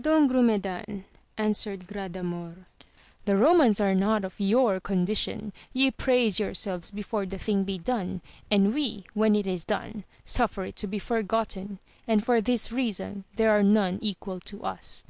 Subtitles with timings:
[0.00, 1.04] Don Grumes dan,
[1.38, 2.66] answered Gradamor,
[3.24, 5.52] The Eomans are not of your condition!
[5.72, 8.20] ye praise yourselves before the thing be done,
[8.50, 11.78] and we, when it is done, suffer it to be forgotten,
[12.08, 15.04] and for this reason there are none equal to us.